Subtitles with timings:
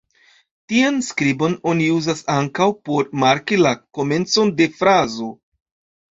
[0.71, 5.29] Tian skribon oni uzas ankaŭ por marki la komencon de frazo.